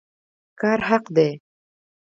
کار 0.61 0.79
حق 0.89 1.01
دی 1.15 1.29